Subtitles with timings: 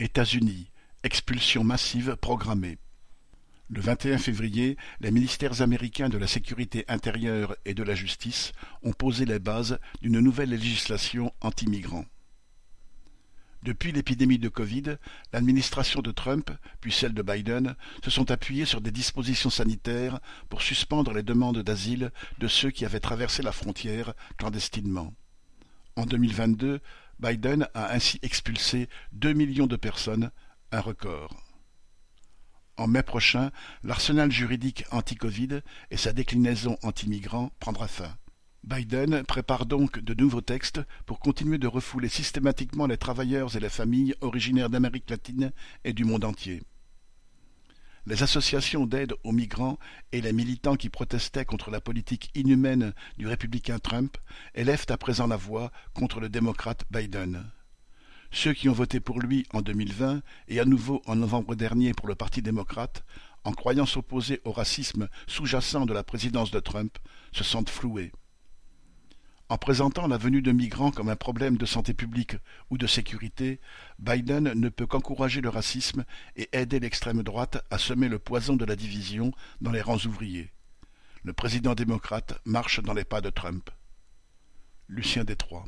[0.00, 0.70] États-Unis,
[1.02, 2.78] expulsion massive programmée.
[3.68, 8.52] Le 21 février, les ministères américains de la Sécurité intérieure et de la Justice
[8.82, 12.06] ont posé les bases d'une nouvelle législation anti-migrants.
[13.62, 14.96] Depuis l'épidémie de Covid,
[15.34, 20.62] l'administration de Trump, puis celle de Biden, se sont appuyées sur des dispositions sanitaires pour
[20.62, 25.12] suspendre les demandes d'asile de ceux qui avaient traversé la frontière clandestinement.
[25.96, 26.80] En 2022,
[27.18, 30.30] Biden a ainsi expulsé deux millions de personnes,
[30.72, 31.36] un record.
[32.76, 33.50] En mai prochain,
[33.82, 35.60] l'arsenal juridique anti-Covid
[35.90, 38.16] et sa déclinaison anti-migrants prendra fin.
[38.64, 43.68] Biden prépare donc de nouveaux textes pour continuer de refouler systématiquement les travailleurs et les
[43.68, 45.52] familles originaires d'Amérique latine
[45.84, 46.62] et du monde entier.
[48.10, 49.78] Les associations d'aide aux migrants
[50.10, 54.18] et les militants qui protestaient contre la politique inhumaine du républicain Trump
[54.56, 57.48] élèvent à présent la voix contre le démocrate Biden.
[58.32, 62.08] Ceux qui ont voté pour lui en 2020 et à nouveau en novembre dernier pour
[62.08, 63.04] le Parti démocrate,
[63.44, 66.98] en croyant s'opposer au racisme sous-jacent de la présidence de Trump,
[67.30, 68.10] se sentent floués.
[69.50, 72.36] En présentant la venue de migrants comme un problème de santé publique
[72.70, 73.58] ou de sécurité,
[73.98, 76.04] Biden ne peut qu'encourager le racisme
[76.36, 80.52] et aider l'extrême droite à semer le poison de la division dans les rangs ouvriers.
[81.24, 83.70] Le président démocrate marche dans les pas de Trump.
[84.86, 85.64] Lucien Détroit